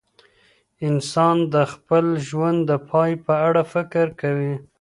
[0.87, 4.53] انسان د خپل ژوند د پای په اړه فکر کوي.